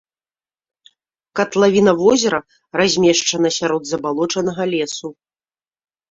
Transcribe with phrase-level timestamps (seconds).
[1.39, 2.39] Катлавіна возера
[2.81, 5.07] размешчана сярод забалочанага лесу.